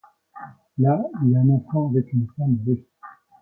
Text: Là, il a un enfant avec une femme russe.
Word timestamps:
Là, 0.79 0.99
il 1.27 1.35
a 1.35 1.41
un 1.41 1.49
enfant 1.49 1.89
avec 1.91 2.11
une 2.11 2.25
femme 2.35 2.57
russe. 2.65 2.87